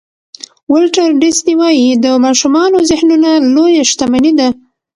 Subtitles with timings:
[0.71, 4.47] ولټر ډیسني وایي د ماشومانو ذهنونه لویه شتمني ده.